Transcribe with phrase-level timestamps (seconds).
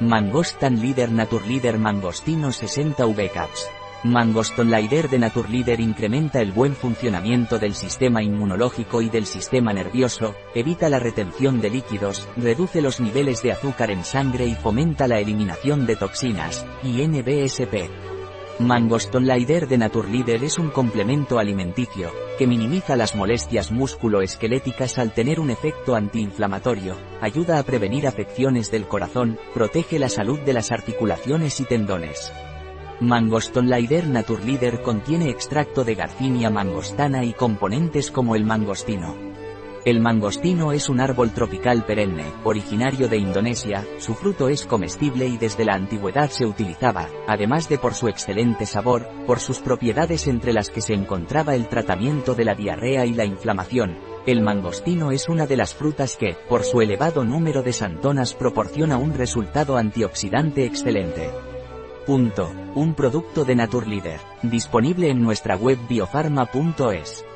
[0.00, 3.70] Mangostan Leader Naturleader Mangostino 60 VCAPS.
[4.02, 10.34] Mangoston Lider de Naturleader incrementa el buen funcionamiento del sistema inmunológico y del sistema nervioso,
[10.54, 15.20] evita la retención de líquidos, reduce los niveles de azúcar en sangre y fomenta la
[15.20, 18.03] eliminación de toxinas, y NBSP.
[18.60, 25.40] Mangoston Lider de Naturleader es un complemento alimenticio, que minimiza las molestias musculoesqueléticas al tener
[25.40, 31.58] un efecto antiinflamatorio, ayuda a prevenir afecciones del corazón, protege la salud de las articulaciones
[31.58, 32.32] y tendones.
[33.00, 39.33] Mangoston Lider Naturleader contiene extracto de Garcinia mangostana y componentes como el mangostino.
[39.84, 45.36] El mangostino es un árbol tropical perenne, originario de Indonesia, su fruto es comestible y
[45.36, 50.54] desde la antigüedad se utilizaba, además de por su excelente sabor, por sus propiedades entre
[50.54, 53.98] las que se encontraba el tratamiento de la diarrea y la inflamación.
[54.24, 58.96] El mangostino es una de las frutas que, por su elevado número de santonas proporciona
[58.96, 61.30] un resultado antioxidante excelente.
[62.06, 62.50] Punto.
[62.74, 64.20] Un producto de Naturleader.
[64.42, 67.26] Disponible en nuestra web biofarma.es.